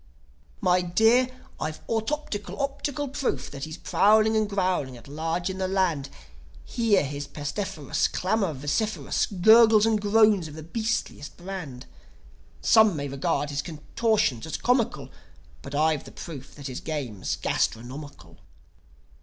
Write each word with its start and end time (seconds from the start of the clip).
"My 0.61 0.81
dear, 0.81 1.27
I've 1.59 1.85
autoptical, 1.85 2.59
optical 2.59 3.07
proof 3.07 3.51
That 3.51 3.65
he's 3.65 3.77
prowling 3.77 4.35
and 4.35 4.49
growling 4.49 4.97
at 4.97 5.07
large 5.07 5.47
in 5.47 5.59
the 5.59 5.67
land. 5.67 6.09
Hear 6.65 7.03
his 7.03 7.27
pestiferous 7.27 8.07
Clamour 8.07 8.55
vociferous, 8.55 9.27
Gurgles 9.27 9.85
and 9.85 10.01
groans 10.01 10.47
of 10.47 10.55
the 10.55 10.63
beastliest 10.63 11.37
brand. 11.37 11.85
Some 12.61 12.95
may 12.95 13.07
regard 13.09 13.51
his 13.51 13.61
contortions 13.61 14.47
as 14.47 14.57
comical. 14.57 15.09
But 15.61 15.75
I've 15.75 16.03
the 16.05 16.11
proof 16.11 16.55
that 16.55 16.65
his 16.65 16.79
game's 16.79 17.35
gastronomical. 17.35 18.39